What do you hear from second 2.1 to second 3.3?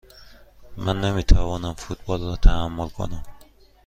را تحمل کنم.